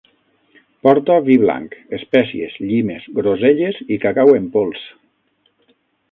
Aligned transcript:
Porta 0.85 1.17
vi 1.25 1.33
blanc, 1.41 1.75
espècies, 1.97 2.55
llimes, 2.71 3.05
groselles 3.19 3.77
i 3.89 3.99
cacau 4.07 4.33
en 4.39 4.49
pols 4.57 4.87